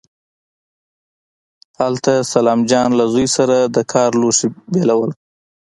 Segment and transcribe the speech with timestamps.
[1.79, 5.11] هلته سلام جان له زوی سره د کار لوښي بېلول.